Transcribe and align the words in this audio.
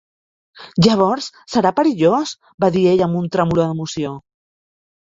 "Llavors, 0.85 1.27
serà 1.57 1.73
perillós?", 1.81 2.35
va 2.67 2.73
dir 2.79 2.85
ell 2.95 3.07
amb 3.09 3.21
un 3.25 3.31
tremolor 3.39 3.71
d'emoció. 3.71 4.17